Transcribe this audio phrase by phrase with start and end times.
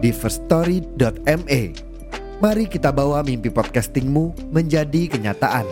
[0.00, 1.62] di firststory.me.
[2.40, 5.68] Mari kita bawa mimpi podcastingmu menjadi kenyataan.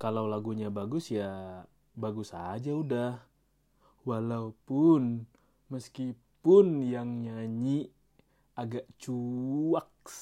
[0.00, 1.60] Kalau lagunya bagus ya
[1.92, 3.20] bagus aja udah.
[4.08, 5.28] Walaupun
[5.68, 7.92] meskipun yang nyanyi
[8.56, 10.16] agak cuaks.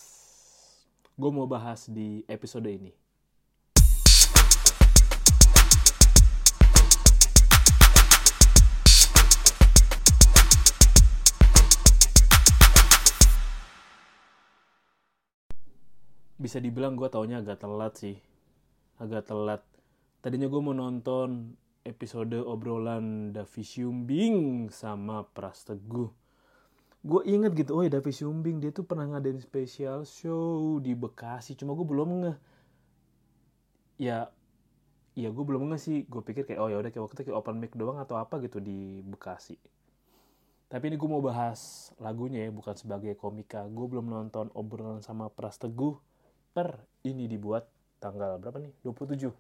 [1.15, 2.91] Gue mau bahas di episode ini.
[16.39, 18.15] Bisa dibilang gue taunya agak telat sih.
[19.03, 19.67] Agak telat.
[20.23, 26.07] Tadinya gue mau nonton episode obrolan Davi Syumbing sama Pras Teguh.
[27.03, 31.59] Gue inget gitu oh ya Davi Syumbing dia tuh pernah ngadain special show di Bekasi.
[31.59, 32.33] Cuma gue belum nge
[33.99, 34.31] ya
[35.19, 35.99] ya gue belum nge sih.
[36.07, 38.39] Gue pikir kayak oh ya udah kayak waktu itu kayak open mic doang atau apa
[38.47, 39.59] gitu di Bekasi.
[40.71, 43.67] Tapi ini gue mau bahas lagunya ya bukan sebagai komika.
[43.67, 46.08] Gue belum nonton obrolan sama Pras Teguh
[46.53, 47.67] per ini dibuat
[47.99, 49.31] tanggal berapa nih 27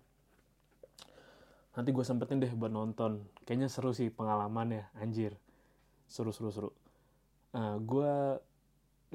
[1.78, 5.38] nanti gue sempetin deh buat nonton kayaknya seru sih pengalamannya anjir
[6.10, 6.70] seru seru seru
[7.48, 8.12] Nah, gue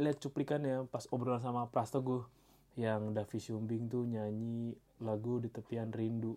[0.02, 2.26] lihat cuplikannya pas obrolan sama Prastogo
[2.74, 4.74] yang Davi Syumbing tuh nyanyi
[5.06, 6.34] lagu di tepian rindu.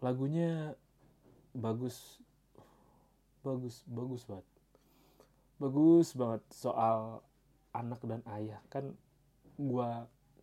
[0.00, 0.72] Lagunya
[1.52, 2.22] bagus,
[3.44, 4.46] bagus, bagus banget.
[5.60, 7.20] Bagus banget soal
[7.76, 8.62] anak dan ayah.
[8.72, 8.96] Kan
[9.58, 9.90] gue,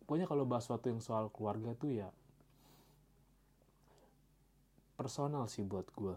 [0.04, 2.08] pokoknya kalau bahas sesuatu yang soal keluarga tuh ya
[4.96, 6.16] personal sih buat gue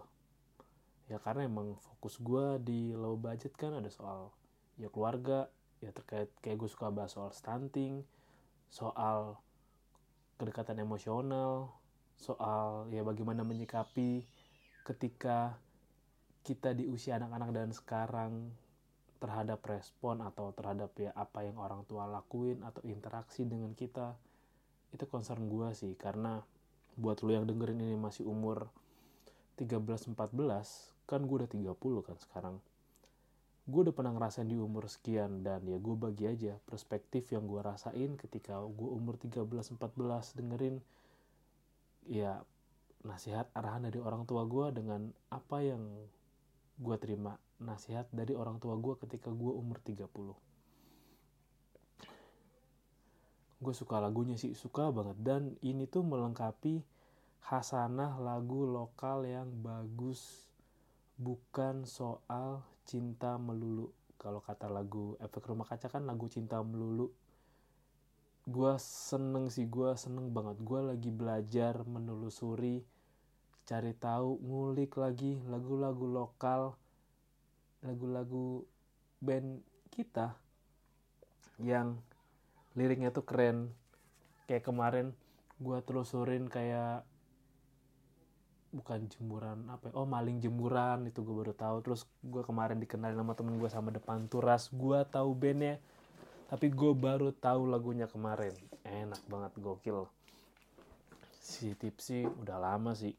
[1.11, 4.31] ya karena emang fokus gue di low budget kan ada soal
[4.79, 5.51] ya keluarga
[5.83, 8.05] ya terkait kayak gue suka bahas soal stunting
[8.71, 9.41] soal
[10.39, 11.75] kedekatan emosional
[12.15, 14.23] soal ya bagaimana menyikapi
[14.87, 15.59] ketika
[16.45, 18.53] kita di usia anak-anak dan sekarang
[19.19, 24.15] terhadap respon atau terhadap ya apa yang orang tua lakuin atau interaksi dengan kita
[24.95, 25.93] itu concern gue sih.
[25.99, 26.39] Karena
[26.95, 28.71] buat lo yang dengerin ini masih umur
[29.59, 30.15] 13-14
[31.03, 32.55] kan gue udah 30 kan sekarang.
[33.69, 37.61] Gue udah pernah ngerasain di umur sekian dan ya gue bagi aja perspektif yang gue
[37.61, 39.77] rasain ketika gue umur 13-14
[40.41, 40.81] dengerin
[42.09, 42.41] ya
[43.05, 45.85] nasihat arahan dari orang tua gue dengan apa yang
[46.79, 50.07] gue terima nasihat dari orang tua gue ketika gue umur 30
[53.59, 55.19] gue suka lagunya sih suka banget.
[55.19, 56.79] Dan ini tuh melengkapi
[57.51, 60.47] hasanah lagu lokal yang bagus
[61.19, 63.91] bukan soal cinta melulu.
[64.19, 67.11] Kalau kata lagu efek rumah kaca kan lagu cinta melulu.
[68.47, 70.59] Gue seneng sih gue seneng banget.
[70.63, 72.81] Gue lagi belajar menelusuri
[73.69, 76.73] cari tahu ngulik lagi lagu-lagu lokal
[77.85, 78.65] lagu-lagu
[79.21, 79.61] band
[79.93, 80.33] kita
[81.61, 82.01] yang
[82.73, 83.69] liriknya tuh keren.
[84.49, 85.13] Kayak kemarin
[85.61, 87.05] gue telusurin kayak
[88.73, 89.93] bukan jemuran apa ya?
[89.97, 91.85] oh maling jemuran itu gue baru tahu.
[91.85, 95.77] Terus gue kemarin dikenalin sama temen gue sama depan turas gue tahu bandnya
[96.49, 98.57] tapi gue baru tahu lagunya kemarin.
[98.81, 100.09] Enak banget gokil.
[101.37, 103.13] Si tipsi udah lama sih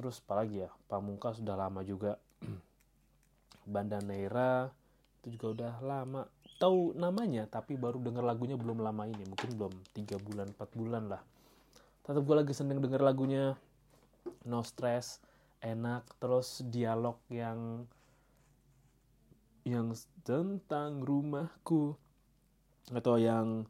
[0.00, 0.72] terus apalagi ya?
[0.88, 2.16] Pamungkas sudah lama juga.
[3.72, 4.72] Banda Neira
[5.20, 6.24] itu juga udah lama.
[6.56, 9.28] Tahu namanya tapi baru denger lagunya belum lama ini.
[9.28, 11.20] Mungkin belum tiga bulan empat bulan lah.
[12.00, 13.60] Tetap gue lagi seneng denger lagunya.
[14.48, 15.20] No stress
[15.60, 16.08] enak.
[16.16, 17.84] Terus dialog yang
[19.68, 19.92] yang
[20.24, 21.92] tentang rumahku.
[22.88, 23.68] Atau yang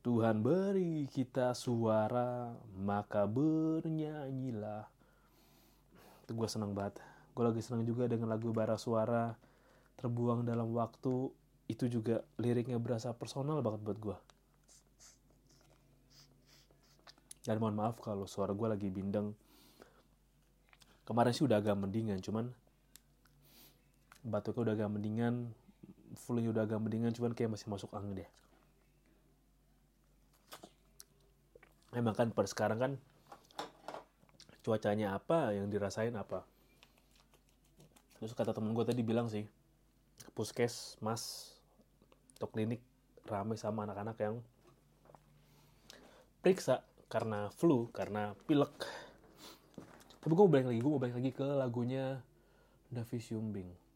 [0.00, 4.95] Tuhan beri kita suara maka bernyanyilah
[6.26, 6.98] gue seneng banget.
[7.36, 9.36] Gue lagi seneng juga dengan lagu bara suara
[10.00, 11.30] terbuang dalam waktu.
[11.66, 14.16] Itu juga liriknya berasa personal banget buat gue
[17.46, 19.30] dan mohon maaf kalau suara gue lagi bindeng.
[21.06, 22.50] Kemarin sih udah agak mendingan cuman
[24.26, 25.54] batuknya udah agak mendingan
[26.18, 28.30] fullnya udah agak mendingan cuman kayak masih masuk angin deh.
[31.94, 32.92] Emang kan pada sekarang kan
[34.66, 36.42] cuacanya apa yang dirasain apa.
[38.18, 39.46] Terus kata temen gue tadi bilang sih
[40.34, 41.54] puskes mas
[42.34, 42.82] atau klinik
[43.30, 44.42] ramai sama anak-anak yang
[46.42, 48.74] periksa karena flu karena pilek.
[50.18, 52.18] Tapi gue mau balik lagi gue mau balik lagi ke lagunya
[52.90, 53.86] Davis Yumbing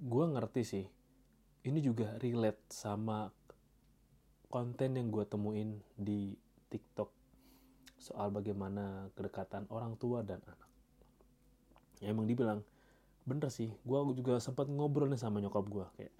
[0.00, 0.86] gue ngerti sih
[1.68, 3.28] ini juga relate sama
[4.48, 6.32] konten yang gue temuin di
[6.72, 7.12] TikTok
[8.00, 10.70] soal bagaimana kedekatan orang tua dan anak.
[12.00, 12.64] Ya emang dibilang
[13.28, 16.14] bener sih, gue juga sempat ngobrol nih sama nyokap gue kayak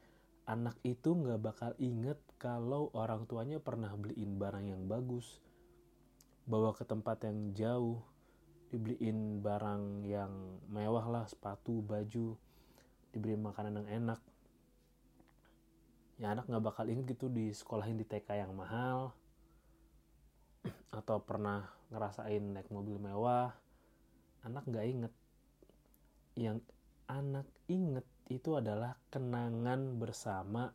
[0.44, 5.38] anak itu nggak bakal inget kalau orang tuanya pernah beliin barang yang bagus,
[6.44, 8.02] bawa ke tempat yang jauh,
[8.74, 12.34] dibeliin barang yang mewah lah, sepatu, baju,
[13.14, 14.20] diberi makanan yang enak.
[16.18, 19.14] Ya anak nggak bakal inget gitu di sekolahin di TK yang mahal,
[20.90, 23.54] atau pernah ngerasain naik mobil mewah,
[24.42, 25.12] anak nggak inget.
[26.34, 26.58] Yang
[27.10, 30.70] anak inget itu adalah kenangan bersama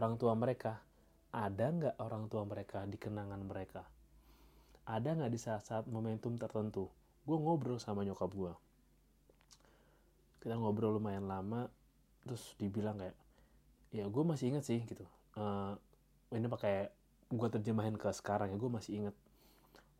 [0.00, 0.80] orang tua mereka.
[1.28, 3.84] Ada nggak orang tua mereka di kenangan mereka?
[4.88, 6.88] Ada nggak di saat-saat momentum tertentu?
[7.28, 8.52] Gue ngobrol sama nyokap gue.
[10.40, 11.68] Kita ngobrol lumayan lama,
[12.24, 13.12] terus dibilang kayak,
[13.92, 15.04] ya gue masih inget sih gitu.
[15.36, 15.76] Uh,
[16.32, 16.88] ini pakai
[17.28, 19.16] gue terjemahin ke sekarang ya, gue masih inget.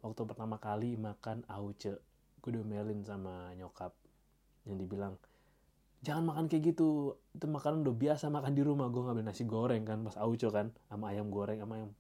[0.02, 1.98] Waktu pertama kali makan auce,
[2.38, 3.90] gue diomelin sama nyokap.
[4.68, 5.14] Yang dibilang,
[6.02, 9.82] jangan makan kayak gitu itu makanan udah biasa makan di rumah gue ngambil nasi goreng
[9.82, 11.90] kan pas auco kan sama ayam goreng sama ayam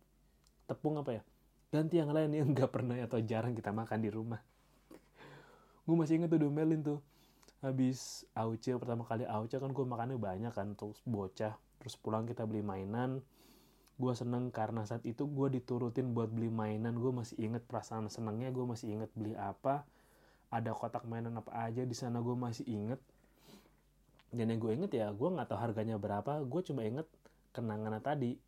[0.70, 1.22] tepung apa ya
[1.74, 4.38] ganti yang lain yang nggak pernah atau jarang kita makan di rumah
[5.82, 6.98] gue masih inget tuh domelin tuh
[7.58, 12.46] habis auce pertama kali auce kan gue makannya banyak kan terus bocah terus pulang kita
[12.46, 13.18] beli mainan
[13.98, 16.94] gue seneng karena saat itu gue diturutin buat beli mainan.
[16.94, 19.82] Gue masih inget perasaan senengnya gue masih inget beli apa
[20.48, 23.02] ada kotak mainan apa aja di sana gue masih inget.
[24.30, 27.10] Dan yang gue inget ya gue nggak tahu harganya berapa gue cuma inget
[27.50, 28.38] kenangan tadi.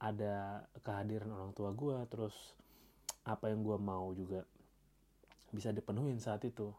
[0.00, 2.56] Ada kehadiran orang tua gue terus
[3.26, 4.46] apa yang gue mau juga
[5.50, 6.70] bisa dipenuhin saat itu.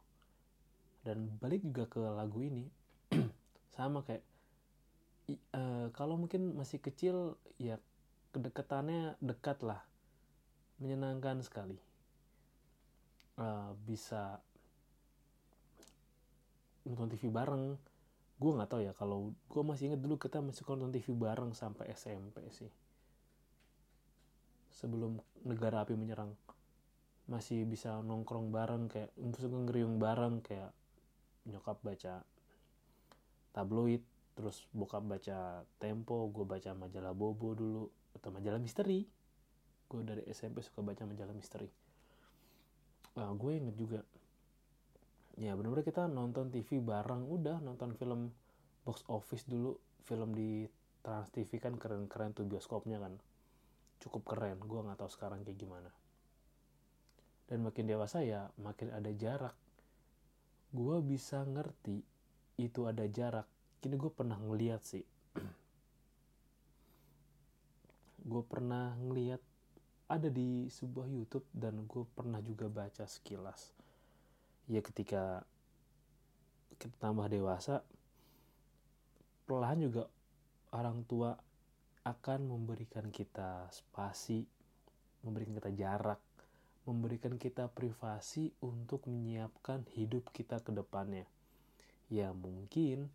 [1.03, 2.71] Dan balik juga ke lagu ini
[3.75, 4.30] sama kayak
[5.53, 7.77] uh, kalau mungkin masih kecil ya
[8.31, 9.83] kedekatannya dekat lah.
[10.81, 11.77] Menyenangkan sekali.
[13.37, 14.41] Uh, bisa
[16.87, 17.77] nonton TV bareng.
[18.41, 21.93] Gue nggak tahu ya kalau gue masih inget dulu kita masih nonton TV bareng sampai
[21.93, 22.71] SMP sih.
[24.73, 26.33] Sebelum negara api menyerang.
[27.29, 30.73] Masih bisa nongkrong bareng kayak ngeriung bareng kayak
[31.45, 32.25] nyokap baca
[33.51, 37.83] tabloid terus bokap baca Tempo gue baca majalah Bobo dulu
[38.15, 39.03] atau majalah misteri.
[39.91, 41.67] Gue dari SMP suka baca majalah misteri.
[43.11, 43.99] Nah, gue inget juga
[45.39, 48.29] ya benar-benar kita nonton TV bareng udah nonton film
[48.83, 50.67] box office dulu film di
[51.01, 53.17] Trans TV kan keren-keren tuh bioskopnya kan.
[53.99, 55.91] Cukup keren gue nggak tahu sekarang kayak gimana.
[57.49, 59.57] Dan makin dewasa ya makin ada jarak.
[60.71, 61.99] Gue bisa ngerti
[62.61, 63.49] itu ada jarak
[63.81, 65.03] kini gue pernah ngeliat sih.
[68.29, 69.41] Gue pernah ngeliat
[70.05, 73.73] ada di sebuah YouTube dan gue pernah juga baca sekilas.
[74.69, 75.41] Ya ketika
[76.77, 77.81] kita tambah dewasa
[79.49, 80.05] perlahan juga
[80.69, 81.33] orang tua
[82.05, 84.45] akan memberikan kita spasi
[85.25, 86.21] memberikan kita jarak
[86.85, 91.29] memberikan kita privasi untuk menyiapkan hidup kita ke depannya.
[92.09, 93.13] Ya mungkin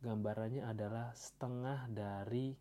[0.00, 2.56] gambarannya adalah setengah dari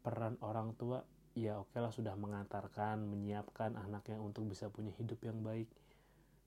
[0.00, 1.00] peran orang tua.
[1.34, 5.66] Ya oke lah sudah mengantarkan menyiapkan anaknya untuk bisa punya hidup yang baik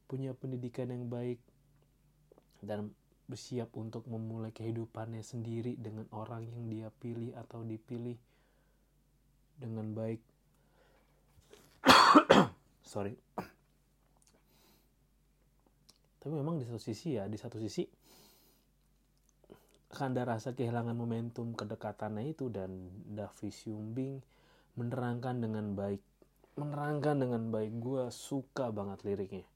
[0.08, 1.44] punya pendidikan yang baik
[2.64, 2.96] dan
[3.28, 8.16] bersiap untuk memulai kehidupannya sendiri dengan orang yang dia pilih atau dipilih
[9.60, 10.24] dengan baik.
[12.92, 13.20] Sorry.
[16.24, 17.84] Tapi memang di satu sisi ya di satu sisi
[19.98, 22.70] akan ada rasa kehilangan momentum kedekatannya itu dan
[23.10, 24.22] Davis Yumbing
[24.77, 26.06] menerangkan dengan baik
[26.54, 27.82] menerangkan dengan baik.
[27.82, 29.50] Gue suka banget liriknya.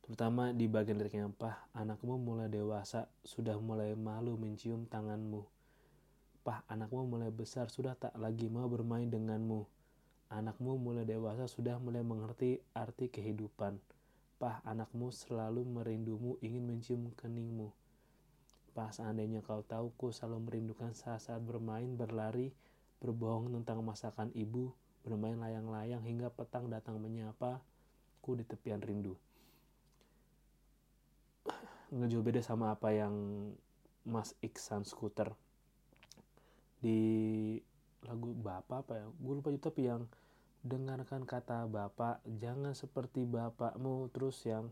[0.00, 5.44] Terutama di bagian liriknya pah anakmu mulai dewasa sudah mulai malu mencium tanganmu.
[6.40, 9.68] Pah anakmu mulai besar sudah tak lagi mau bermain denganmu.
[10.32, 13.76] Anakmu mulai dewasa sudah mulai mengerti arti kehidupan.
[14.40, 17.77] Pah anakmu selalu merindumu ingin mencium keningmu
[18.78, 22.54] pah seandainya kau tahu ku selalu merindukan saat-saat bermain berlari
[23.02, 24.70] berbohong tentang masakan ibu
[25.02, 27.58] bermain layang-layang hingga petang datang menyapa
[28.22, 29.18] ku di tepian rindu.
[31.90, 33.14] Nggak jauh beda sama apa yang
[34.06, 35.34] Mas Iksan Scooter
[36.78, 37.58] di
[38.06, 39.06] lagu bapak apa ya?
[39.10, 40.06] Gue lupa juga tapi yang
[40.62, 44.70] dengarkan kata bapak jangan seperti bapakmu terus yang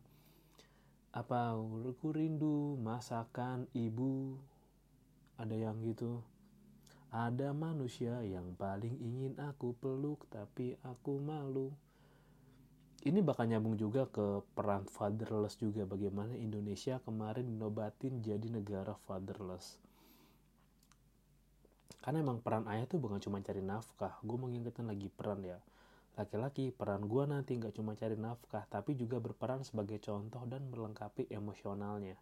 [1.16, 4.36] apa aku rindu masakan ibu?
[5.40, 6.20] Ada yang gitu?
[7.08, 11.72] Ada manusia yang paling ingin aku peluk tapi aku malu.
[13.00, 15.88] Ini bakal nyambung juga ke peran fatherless juga.
[15.88, 19.80] Bagaimana Indonesia kemarin dinobatin jadi negara fatherless.
[22.04, 24.20] Karena emang peran ayah tuh bukan cuma cari nafkah.
[24.20, 25.56] Gue mengingatkan lagi peran ya
[26.16, 31.28] laki-laki peran gue nanti nggak cuma cari nafkah tapi juga berperan sebagai contoh dan melengkapi
[31.28, 32.16] emosionalnya.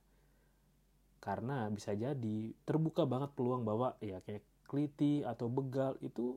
[1.23, 6.37] Karena bisa jadi terbuka banget peluang bahwa ya kayak kliti atau begal itu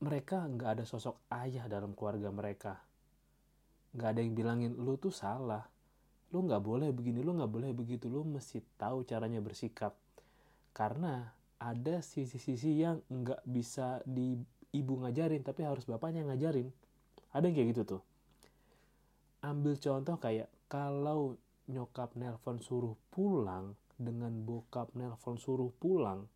[0.00, 2.78] mereka nggak ada sosok ayah dalam keluarga mereka.
[3.96, 5.66] Nggak ada yang bilangin lu tuh salah.
[6.30, 8.06] Lu nggak boleh begini lu nggak boleh begitu.
[8.06, 9.98] Lu mesti tahu caranya bersikap.
[10.70, 14.36] Karena ada sisi-sisi yang nggak bisa di
[14.76, 16.68] ibu ngajarin tapi harus bapaknya ngajarin.
[17.32, 18.02] Ada yang kayak gitu tuh.
[19.44, 26.28] Ambil contoh kayak kalau nyokap nelpon suruh pulang dengan bokap nelpon suruh pulang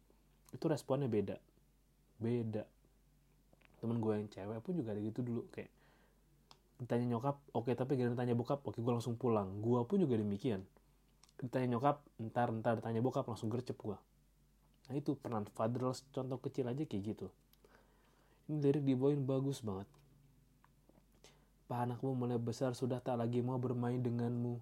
[0.51, 1.37] itu responnya beda.
[2.21, 2.65] Beda.
[3.81, 5.71] Temen gue yang cewek pun juga ada gitu dulu kayak
[6.81, 9.61] ditanya nyokap oke okay, tapi gak ditanya bokap oke okay, gue langsung pulang.
[9.61, 10.65] Gue pun juga demikian.
[11.41, 13.97] Ditanya nyokap ntar ntar ditanya bokap langsung gercep gue
[14.91, 17.31] Nah itu peran fatherless contoh kecil aja kayak gitu.
[18.51, 19.87] Ini lirik dibawain bagus banget.
[21.71, 24.59] Panakmu mulai besar sudah tak lagi mau bermain denganmu.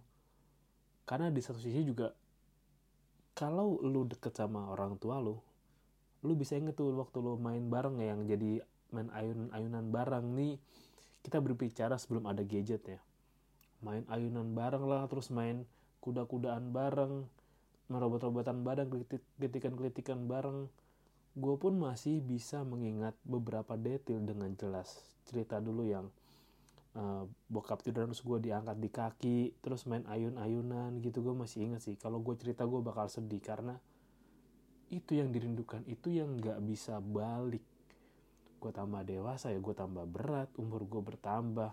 [1.09, 2.12] Karena di satu sisi juga
[3.33, 5.40] kalau lu deket sama orang tua lu,
[6.21, 8.61] lu bisa inget tuh waktu lu main bareng ya yang jadi
[8.92, 10.61] main ayunan-ayunan bareng nih
[11.25, 13.00] kita berbicara sebelum ada gadget ya
[13.85, 15.62] main ayunan bareng lah terus main
[16.02, 17.30] kuda-kudaan bareng
[17.88, 18.92] merobot-robotan bareng,
[19.40, 20.68] kritikan-kritikan bareng,
[21.38, 24.90] gue pun masih bisa mengingat beberapa detail dengan jelas.
[25.23, 26.11] Cerita dulu yang
[26.99, 31.87] uh, bokap tidur terus gue diangkat di kaki, terus main ayun-ayunan gitu, gue masih ingat
[31.87, 31.95] sih.
[31.95, 33.78] Kalau gue cerita gue bakal sedih karena
[34.90, 37.62] itu yang dirindukan, itu yang gak bisa balik.
[38.59, 41.71] Gue tambah dewasa ya, gue tambah berat, umur gue bertambah.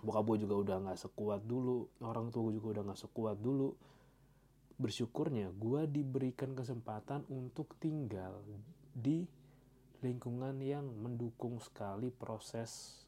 [0.00, 3.76] Bokap gue juga udah gak sekuat dulu, orang tua gue juga udah gak sekuat dulu
[4.76, 8.44] bersyukurnya gue diberikan kesempatan untuk tinggal
[8.92, 9.24] di
[10.04, 13.02] lingkungan yang mendukung sekali proses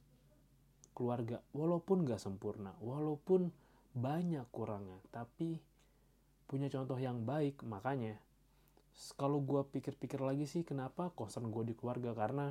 [0.96, 1.44] keluarga.
[1.52, 3.52] Walaupun gak sempurna walaupun
[3.92, 5.60] banyak kurangnya tapi
[6.48, 7.60] punya contoh yang baik.
[7.62, 8.16] Makanya
[9.14, 12.16] kalau gue pikir-pikir lagi sih kenapa kosan gue di keluarga?
[12.16, 12.50] Karena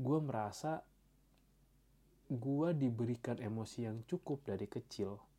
[0.00, 0.80] gue merasa
[2.30, 5.29] gue diberikan emosi yang cukup dari kecil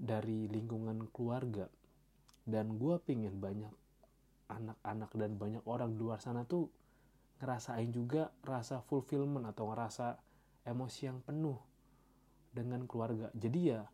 [0.00, 1.68] dari lingkungan keluarga.
[2.40, 3.70] Dan gue pingin banyak
[4.48, 6.66] anak-anak dan banyak orang di luar sana tuh
[7.38, 10.18] ngerasain juga rasa fulfillment atau ngerasa
[10.64, 11.60] emosi yang penuh
[12.50, 13.28] dengan keluarga.
[13.36, 13.84] Jadi ya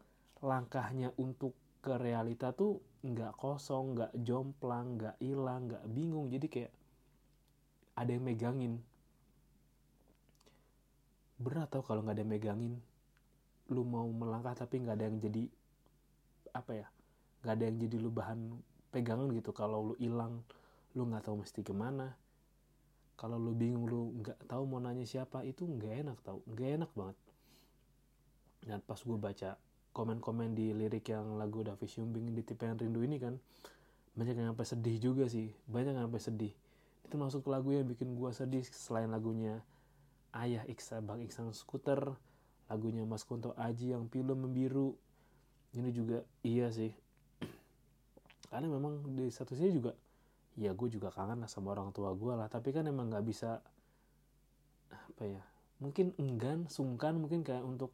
[0.40, 6.30] langkahnya untuk ke realita tuh nggak kosong nggak jomplang nggak hilang nggak bingung.
[6.30, 6.72] Jadi kayak
[7.98, 8.74] ada yang megangin.
[11.36, 12.74] Berat tau kalau nggak ada yang megangin.
[13.70, 15.44] Lu mau melangkah tapi nggak ada yang jadi
[16.60, 16.86] apa ya
[17.44, 18.40] nggak ada yang jadi lu bahan
[18.90, 19.52] pegangan gitu.
[19.52, 20.40] Kalau lu hilang
[20.96, 22.16] lu nggak tahu mesti ke mana.
[23.16, 26.40] Kalau lu bingung lu nggak tahu mau nanya siapa itu nggak enak tau.
[26.48, 27.16] Nggak enak banget.
[28.66, 29.50] Dan pas gue baca
[29.92, 33.38] komen-komen di lirik yang lagu Davi Syumbing di Tipean Rindu ini kan
[34.16, 35.52] banyak yang sampai sedih juga sih.
[35.68, 36.52] Banyak yang sampai sedih.
[37.06, 39.62] Itu masuk lagu yang bikin gue sedih selain lagunya
[40.34, 42.18] Ayah Iksan Bang Iksan Skuter
[42.66, 44.98] lagunya Mas Kunto Aji yang pilu membiru
[45.76, 46.90] ini juga iya sih.
[48.48, 49.92] Karena memang di satu sisi juga
[50.56, 52.48] ya gue juga kangen lah sama orang tua gue lah.
[52.48, 53.60] Tapi kan emang nggak bisa
[54.86, 55.42] apa ya
[55.76, 57.92] mungkin enggan sungkan mungkin kayak untuk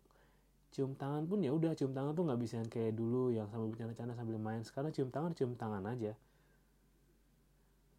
[0.72, 3.68] cium tangan pun ya udah cium tangan tuh nggak bisa yang kayak dulu yang sambil
[3.74, 4.62] bercanda-canda sambil main.
[4.64, 6.16] Sekarang cium tangan cium tangan aja.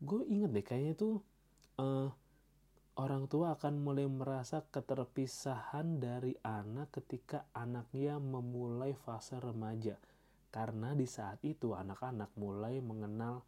[0.01, 1.21] Gue inget deh kayaknya tuh
[1.77, 2.09] uh,
[2.93, 9.97] orang tua akan mulai merasa keterpisahan dari anak ketika anaknya memulai fase remaja.
[10.53, 13.41] Karena di saat itu anak-anak mulai mengenal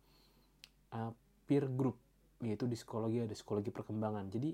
[0.97, 1.13] uh,
[1.45, 2.01] peer group,
[2.41, 4.25] yaitu di psikologi ada psikologi perkembangan.
[4.33, 4.49] Jadi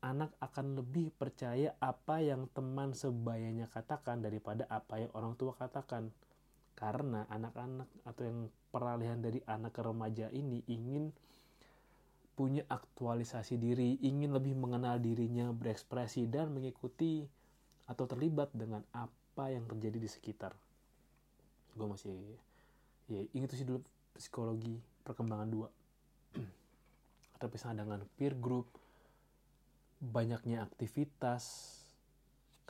[0.00, 6.08] anak akan lebih percaya apa yang teman sebayanya katakan daripada apa yang orang tua katakan.
[6.72, 8.38] Karena anak-anak atau yang
[8.70, 11.10] peralihan dari anak ke remaja ini ingin
[12.38, 17.26] punya aktualisasi diri, ingin lebih mengenal dirinya, berekspresi, dan mengikuti
[17.90, 20.54] atau terlibat dengan apa yang terjadi di sekitar.
[21.74, 22.14] Gue masih
[23.10, 23.82] ya inget sih dulu
[24.14, 25.66] psikologi perkembangan dua.
[27.42, 28.70] Tapi dengan peer group
[29.98, 31.74] banyaknya aktivitas.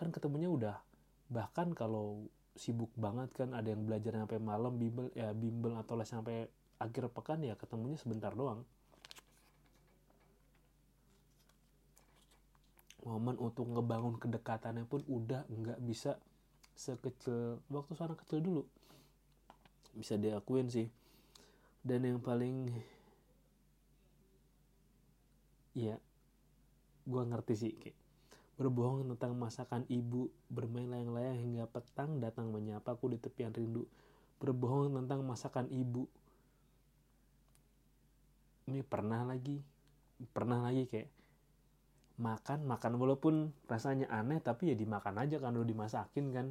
[0.00, 0.80] Kan ketemunya udah
[1.28, 2.24] bahkan kalau
[2.56, 6.48] sibuk banget kan ada yang belajar sampai malam bimbel ya bimbel atau les sampai
[6.80, 8.64] akhir pekan ya ketemunya sebentar doang
[13.06, 16.18] momen untuk ngebangun kedekatannya pun udah nggak bisa
[16.74, 18.62] sekecil waktu seorang kecil dulu
[19.94, 20.86] bisa diakuin sih
[21.82, 22.70] dan yang paling
[25.74, 25.98] ya
[27.08, 27.98] gue ngerti sih kayak
[28.58, 33.86] berbohong tentang masakan ibu, bermain layang-layang hingga petang datang menyapaku di tepian rindu.
[34.42, 36.10] Berbohong tentang masakan ibu.
[38.66, 39.62] Ini pernah lagi,
[40.34, 41.08] pernah lagi kayak
[42.18, 46.46] makan, makan walaupun rasanya aneh tapi ya dimakan aja kan udah dimasakin kan.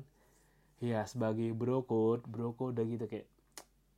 [0.78, 3.28] Ya sebagai brokot, broko udah gitu kayak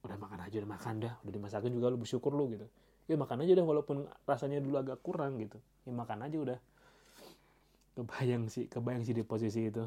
[0.04, 2.68] udah makan aja udah makan dah, udah dimasakin juga lu bersyukur lu gitu.
[3.06, 5.60] Ya makan aja dah walaupun rasanya dulu agak kurang gitu.
[5.84, 6.60] Ya makan aja udah
[8.00, 9.84] kebayang sih kebayang sih di posisi itu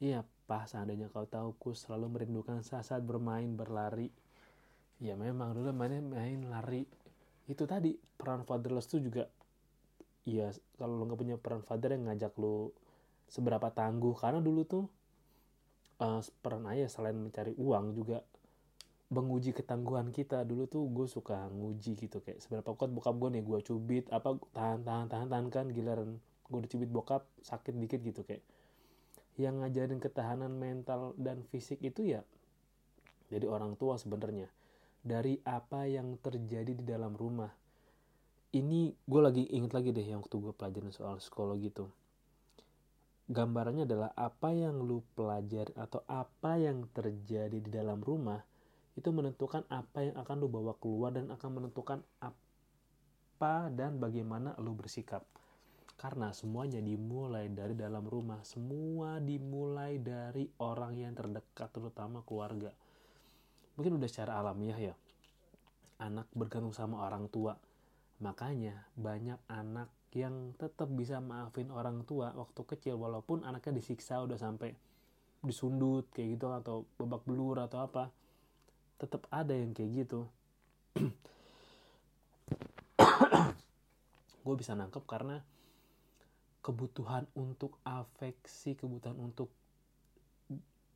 [0.00, 4.08] iya pas seandainya kau tahu ku selalu merindukan saat-saat bermain berlari
[4.96, 6.88] ya memang dulu mainnya main lari
[7.50, 9.26] itu tadi peran fatherless tuh juga
[10.22, 12.70] ya kalau lo nggak punya peran father yang ngajak lo
[13.26, 14.14] seberapa tangguh.
[14.14, 14.84] Karena dulu tuh
[15.98, 18.22] uh, peran ayah selain mencari uang juga
[19.10, 20.46] menguji ketangguhan kita.
[20.46, 24.38] Dulu tuh gue suka nguji gitu kayak seberapa kuat bokap gue nih gue cubit apa
[24.54, 28.46] tahan tahan tahan tahan kan giliran gue dicubit bokap sakit dikit gitu kayak.
[29.34, 32.22] Yang ngajarin ketahanan mental dan fisik itu ya
[33.30, 34.50] jadi orang tua sebenarnya
[35.00, 37.50] dari apa yang terjadi di dalam rumah
[38.56, 41.90] ini gue lagi inget lagi deh yang waktu gue pelajarin soal psikologi tuh
[43.30, 48.42] gambarannya adalah apa yang lu pelajari atau apa yang terjadi di dalam rumah
[48.98, 54.74] itu menentukan apa yang akan lu bawa keluar dan akan menentukan apa dan bagaimana lu
[54.74, 55.22] bersikap.
[55.94, 62.72] Karena semuanya dimulai dari dalam rumah, semua dimulai dari orang yang terdekat, terutama keluarga.
[63.80, 64.94] Mungkin udah secara alamiah ya,
[66.04, 67.56] anak bergantung sama orang tua.
[68.20, 74.36] Makanya banyak anak yang tetap bisa maafin orang tua waktu kecil walaupun anaknya disiksa udah
[74.36, 74.76] sampai
[75.40, 78.12] disundut kayak gitu atau babak belur atau apa.
[79.00, 80.28] Tetap ada yang kayak gitu.
[84.44, 85.40] Gue bisa nangkep karena
[86.60, 89.48] kebutuhan untuk afeksi kebutuhan untuk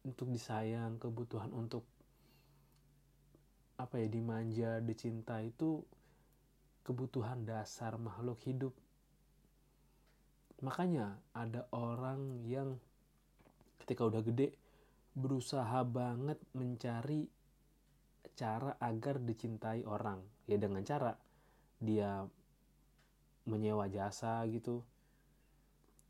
[0.04, 1.88] untuk disayang kebutuhan untuk
[3.74, 5.82] apa ya dimanja dicinta itu
[6.86, 8.74] kebutuhan dasar makhluk hidup.
[10.62, 12.78] Makanya ada orang yang
[13.82, 14.54] ketika udah gede
[15.14, 17.26] berusaha banget mencari
[18.38, 20.22] cara agar dicintai orang.
[20.46, 21.18] Ya dengan cara
[21.82, 22.22] dia
[23.44, 24.86] menyewa jasa gitu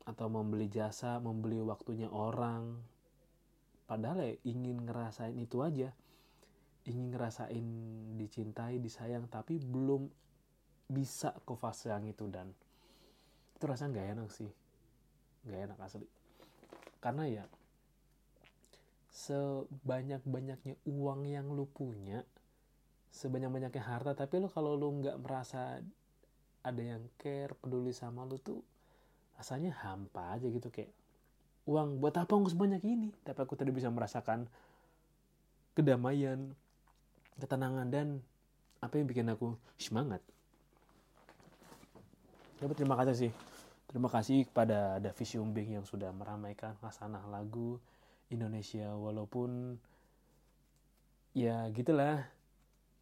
[0.05, 2.77] atau membeli jasa membeli waktunya orang.
[3.89, 5.93] Padahal ya ingin ngerasain itu aja
[6.85, 7.65] ingin ngerasain
[8.17, 10.05] dicintai disayang tapi belum
[10.85, 12.53] bisa ke fase yang itu dan.
[13.57, 14.51] Itu rasanya nggak enak sih.
[15.49, 16.07] Nggak enak asli.
[17.01, 17.43] Karena ya
[19.15, 22.21] sebanyak-banyaknya uang yang lu punya
[23.15, 25.79] sebanyak-banyaknya harta tapi lu kalau lu nggak merasa
[26.59, 28.59] ada yang care peduli sama lu tuh
[29.39, 30.91] rasanya hampa aja gitu kayak
[31.65, 33.09] uang buat apa nggak sebanyak ini?
[33.25, 34.45] Tapi aku tadi bisa merasakan
[35.73, 36.53] kedamaian
[37.39, 38.07] ketenangan dan
[38.79, 40.21] apa yang bikin aku semangat.
[42.61, 43.31] Ya terima kasih sih.
[43.91, 47.79] Terima kasih kepada Davi Umbing yang sudah meramaikan khasanah lagu
[48.31, 49.79] Indonesia walaupun
[51.35, 52.27] ya gitulah.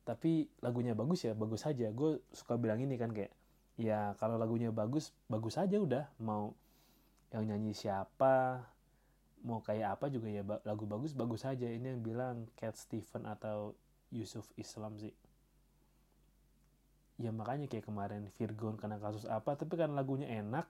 [0.04, 1.88] Tapi lagunya bagus ya bagus saja.
[1.93, 3.32] Gue suka bilang ini kan kayak
[3.80, 6.10] ya kalau lagunya bagus bagus aja udah.
[6.19, 6.54] Mau
[7.34, 8.62] yang nyanyi siapa
[9.43, 11.65] mau kayak apa juga ya lagu bagus bagus saja.
[11.69, 13.78] Ini yang bilang Cat Stephen atau
[14.13, 15.12] Yusuf Islam sih.
[17.17, 20.69] Ya makanya kayak kemarin Virgon karena kasus apa tapi kan lagunya enak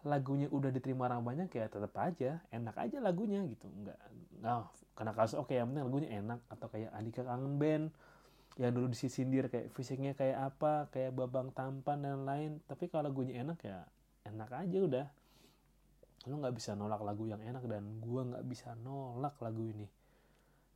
[0.00, 3.68] lagunya udah diterima orang banyak ya tetap aja enak aja lagunya gitu.
[3.68, 4.00] Nggak
[4.40, 4.64] nggak
[4.96, 7.86] karena kasus oke okay, yang penting lagunya enak atau kayak Andika kangen band
[8.60, 13.44] yang dulu disisindir kayak fisiknya kayak apa kayak babang tampan dan lain tapi kalau lagunya
[13.44, 13.84] enak ya
[14.24, 15.06] enak aja udah.
[16.28, 19.99] Lo nggak bisa nolak lagu yang enak dan gua nggak bisa nolak lagu ini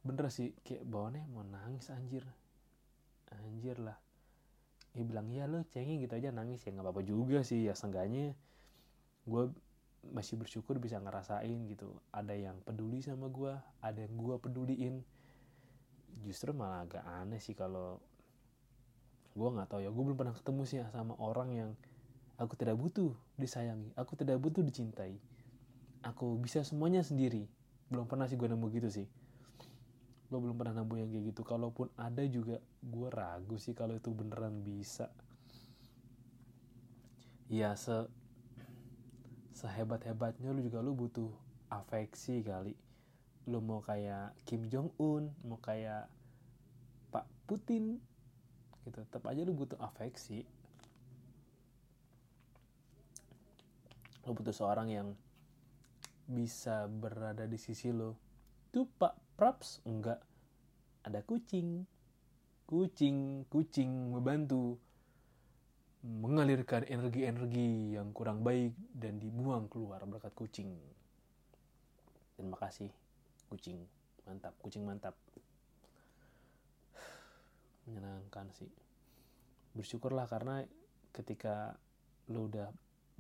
[0.05, 2.29] bener sih kayak bawahnya mau nangis anjir.
[3.33, 3.97] Anjir lah.
[4.93, 6.61] Dia bilang ya lo cengeng gitu aja nangis.
[6.63, 7.65] Ya nggak apa-apa juga sih.
[7.65, 8.37] Ya seenggaknya
[9.25, 9.45] gue
[10.13, 11.89] masih bersyukur bisa ngerasain gitu.
[12.13, 15.01] Ada yang peduli sama gue ada yang gue peduliin.
[16.23, 17.99] Justru malah agak aneh sih kalau
[19.33, 19.89] gue nggak tahu ya.
[19.89, 21.71] Gue belum pernah ketemu sih sama orang yang
[22.37, 25.17] aku tidak butuh disayangi aku tidak butuh dicintai.
[26.05, 27.49] Aku bisa semuanya sendiri.
[27.89, 29.09] Belum pernah sih gue nemu gitu sih
[30.35, 31.47] gue belum pernah nemu yang kayak gitu.
[31.47, 35.15] Kalaupun ada juga gue ragu sih kalau itu beneran bisa.
[37.47, 38.11] Ya se
[39.55, 41.31] sehebat-hebatnya lu juga lu butuh
[41.71, 42.75] afeksi kali.
[43.47, 46.11] Lu mau kayak Kim Jong Un mau kayak
[47.15, 48.03] Pak Putin
[48.83, 49.07] gitu.
[49.07, 50.43] Tetap aja lu butuh afeksi.
[54.27, 55.09] Lu butuh seorang yang
[56.27, 58.19] bisa berada di sisi lo
[58.75, 60.23] tuh Pak Praps enggak
[61.03, 61.83] ada kucing
[62.65, 64.79] kucing kucing membantu
[66.05, 70.77] mengalirkan energi-energi yang kurang baik dan dibuang keluar berkat kucing.
[72.37, 72.93] Terima kasih,
[73.49, 73.81] kucing.
[74.29, 75.17] Mantap, kucing mantap.
[77.89, 78.69] Menyenangkan sih.
[79.73, 80.61] Bersyukurlah karena
[81.17, 81.73] ketika
[82.29, 82.69] lo udah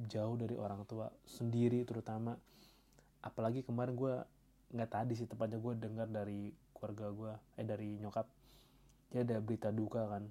[0.04, 2.36] jauh dari orang tua sendiri terutama
[3.24, 4.14] apalagi kemarin gue
[4.74, 7.32] nggak tadi sih tepatnya gue dengar dari keluarga gue
[7.62, 8.26] eh dari nyokap
[9.14, 10.26] dia ada berita duka kan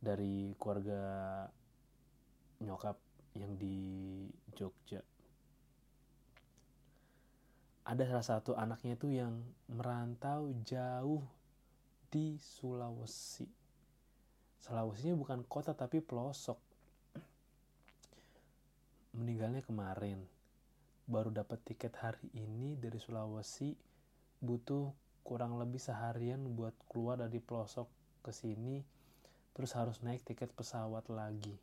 [0.00, 1.00] dari keluarga
[2.60, 2.96] nyokap
[3.36, 3.76] yang di
[4.56, 5.00] Jogja.
[7.84, 11.24] Ada salah satu anaknya itu yang merantau jauh
[12.12, 13.48] di Sulawesi.
[14.60, 16.58] Sulawesinya bukan kota tapi pelosok.
[19.16, 20.22] Meninggalnya kemarin.
[21.10, 23.74] Baru dapat tiket hari ini dari Sulawesi
[24.38, 24.94] butuh
[25.26, 27.90] kurang lebih seharian buat keluar dari pelosok
[28.22, 28.78] ke sini
[29.50, 31.58] terus harus naik tiket pesawat lagi.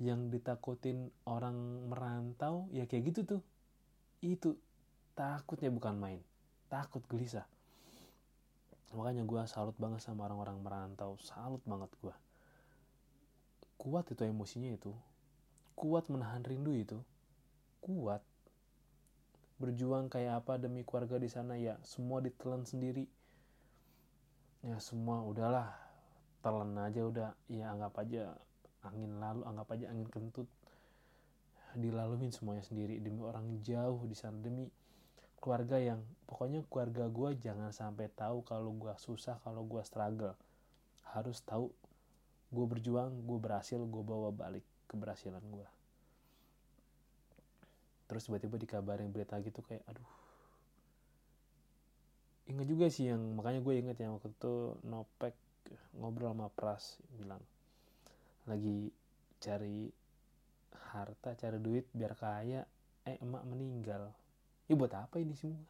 [0.00, 3.42] Yang ditakutin orang merantau ya kayak gitu tuh.
[4.24, 4.56] Itu
[5.12, 6.24] takutnya bukan main
[6.72, 7.44] takut gelisah.
[8.96, 12.16] Makanya gue salut banget sama orang-orang merantau salut banget gue
[13.84, 14.96] kuat itu emosinya itu
[15.74, 16.98] kuat menahan rindu itu
[17.84, 18.24] kuat.
[19.60, 21.60] Berjuang kayak apa demi keluarga di sana?
[21.60, 23.04] Ya semua ditelan sendiri.
[24.64, 25.68] Ya semua udahlah
[26.40, 27.30] telan aja udah.
[27.52, 28.32] Ya anggap aja
[28.80, 30.48] angin lalu anggap aja angin kentut.
[31.76, 34.70] Dilaluin semuanya sendiri demi orang jauh di sana demi
[35.42, 40.32] keluarga yang pokoknya keluarga gue jangan sampai tahu kalau gue susah kalau gue struggle.
[41.12, 41.68] Harus tahu
[42.54, 45.68] gue berjuang gue berhasil gue bawa balik keberhasilan gue
[48.04, 50.06] terus tiba-tiba dikabarin berita gitu kayak aduh.
[52.44, 55.32] Inget juga sih yang makanya gue inget yang waktu itu Nopek
[55.96, 57.40] ngobrol sama Pras bilang
[58.44, 58.92] lagi
[59.40, 59.88] cari
[60.92, 62.68] harta cari duit biar kaya
[63.08, 64.12] eh emak meninggal.
[64.68, 65.64] Ya buat apa ini semua?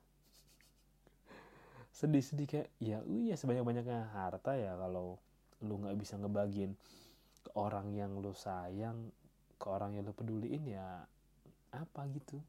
[1.95, 5.23] Sedih-sedih kayak ya iya sebanyak-banyaknya harta ya kalau
[5.63, 6.75] lu nggak bisa ngebagiin
[7.45, 9.13] ke orang yang lu sayang
[9.61, 11.05] ke orang yang lu peduliin ya
[11.71, 12.41] apa gitu.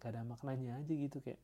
[0.00, 1.42] Gak ada maknanya aja gitu kayak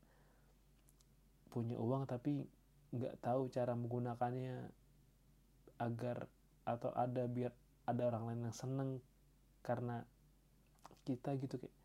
[1.50, 2.46] punya uang tapi
[2.92, 4.68] nggak tahu cara menggunakannya
[5.80, 6.28] agar
[6.64, 7.52] atau ada biar
[7.86, 8.90] ada orang lain yang seneng
[9.62, 10.02] karena
[11.06, 11.76] kita gitu kayak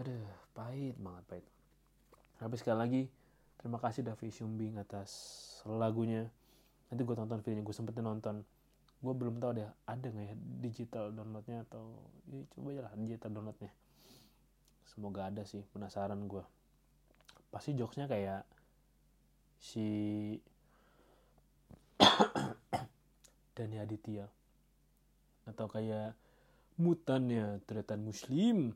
[0.00, 0.24] aduh
[0.56, 1.46] pahit banget pahit.
[2.40, 3.02] Tapi sekali lagi
[3.60, 5.10] terima kasih Davi Shumbing atas
[5.68, 6.26] lagunya.
[6.88, 8.36] Nanti gue tonton videonya gue sempetin nonton
[9.02, 11.90] gue belum tahu deh ada nggak ya digital downloadnya atau
[12.30, 13.72] ya coba aja lah digital downloadnya.
[14.86, 16.44] Semoga ada sih penasaran gue
[17.52, 18.48] pasti jokesnya kayak
[19.60, 19.86] si
[23.54, 24.24] Dani Aditya.
[25.44, 26.16] Atau kayak
[26.80, 28.72] mutannya tretan muslim.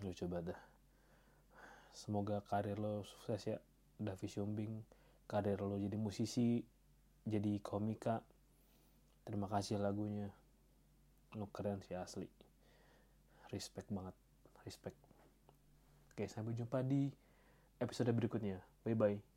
[0.00, 0.60] Lo coba dah.
[1.92, 3.58] Semoga karir lo sukses ya
[3.96, 6.62] Davi Shombing karir lo jadi musisi
[7.26, 8.22] jadi komika
[9.26, 10.30] terima kasih lagunya.
[11.34, 12.30] Lo keren sih asli.
[13.50, 14.14] Respect banget.
[14.62, 14.96] Respect.
[16.14, 17.10] Oke sampai jumpa di
[17.82, 18.62] episode berikutnya.
[18.86, 19.35] Bye bye